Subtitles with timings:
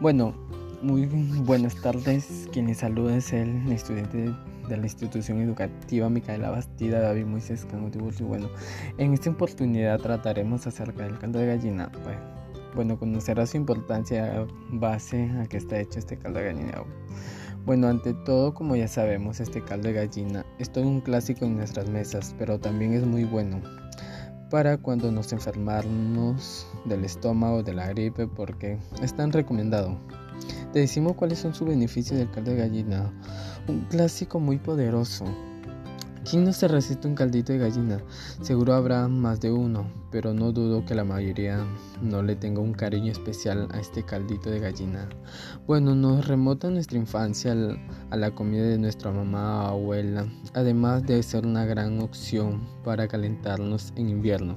[0.00, 0.32] Bueno,
[0.80, 1.04] muy
[1.44, 2.48] buenas tardes.
[2.52, 4.34] Quien les es el estudiante
[4.66, 7.66] de la institución educativa Micaela Bastida David Moisés
[8.18, 8.48] Y bueno,
[8.96, 11.92] en esta oportunidad trataremos acerca del caldo de gallina.
[12.74, 16.82] Bueno, conocerá su importancia base a que está hecho este caldo de gallina.
[17.66, 21.58] Bueno, ante todo, como ya sabemos, este caldo de gallina es todo un clásico en
[21.58, 23.60] nuestras mesas, pero también es muy bueno
[24.50, 29.96] para cuando nos enfermamos del estómago de la gripe porque es tan recomendado.
[30.72, 33.12] Te decimos cuáles son sus beneficios del caldo de gallina.
[33.68, 35.24] Un clásico muy poderoso
[36.22, 37.98] ¿Quién no se resiste un caldito de gallina?
[38.42, 41.64] Seguro habrá más de uno, pero no dudo que la mayoría
[42.02, 45.08] no le tenga un cariño especial a este caldito de gallina.
[45.66, 47.56] Bueno, nos remota nuestra infancia
[48.10, 53.08] a la comida de nuestra mamá o abuela, además de ser una gran opción para
[53.08, 54.54] calentarnos en invierno.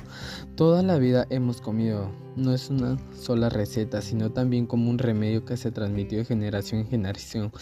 [0.55, 5.45] Toda la vida hemos comido, no es una sola receta, sino también como un remedio
[5.45, 7.53] que se transmitió de generación en generación.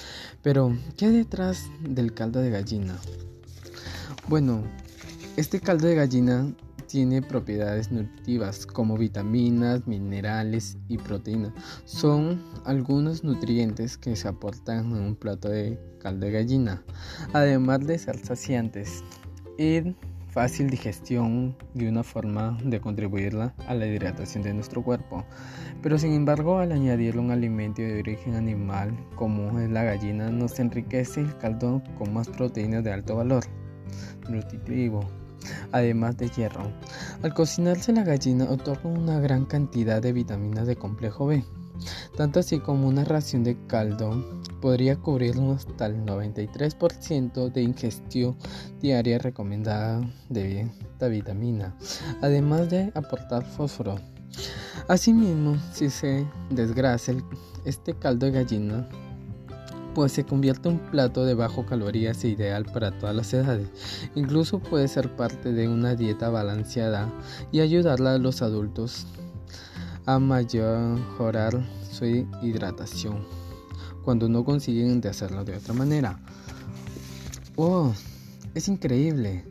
[0.41, 2.95] Pero, ¿qué detrás del caldo de gallina?
[4.31, 4.63] Bueno,
[5.35, 6.55] este caldo de gallina
[6.87, 11.51] tiene propiedades nutritivas como vitaminas, minerales y proteínas.
[11.83, 16.81] Son algunos nutrientes que se aportan en un plato de caldo de gallina,
[17.33, 19.03] además de ser saciantes
[19.57, 19.97] y
[20.29, 25.25] fácil digestión de una forma de contribuir a la hidratación de nuestro cuerpo.
[25.83, 30.57] Pero sin embargo, al añadirle un alimento de origen animal como es la gallina, nos
[30.57, 33.43] enriquece el caldo con más proteínas de alto valor
[34.30, 35.08] nutritivo,
[35.72, 36.72] además de hierro.
[37.23, 41.44] Al cocinarse la gallina otorga una gran cantidad de vitaminas de complejo B,
[42.16, 48.38] tanto así como una ración de caldo podría cubrirnos hasta el 93% de ingestión
[48.80, 51.75] diaria recomendada de esta vitamina,
[52.22, 53.95] además de aportar fósforo.
[54.88, 57.14] Asimismo, si se desgrasa
[57.66, 58.88] este caldo de gallina,
[59.94, 63.69] pues se convierte en un plato de bajo calorías e ideal para todas las edades.
[64.16, 67.12] Incluso puede ser parte de una dieta balanceada
[67.52, 69.07] y ayudarla a los adultos
[70.06, 72.06] a mejorar su
[72.41, 73.25] hidratación
[74.03, 76.19] cuando no consiguen de hacerlo de otra manera.
[77.56, 77.94] ¡Oh!
[78.53, 79.46] Es increíble.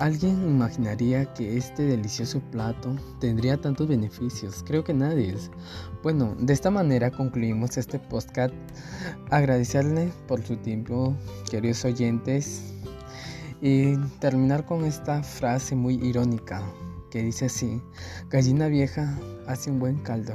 [0.00, 4.64] ¿Alguien imaginaría que este delicioso plato tendría tantos beneficios?
[4.66, 5.36] Creo que nadie.
[6.02, 8.54] Bueno, de esta manera concluimos este podcast.
[9.28, 11.14] Agradecerle por su tiempo,
[11.50, 12.72] queridos oyentes,
[13.60, 16.62] y terminar con esta frase muy irónica
[17.10, 17.82] que dice así,
[18.30, 20.32] gallina vieja hace un buen caldo.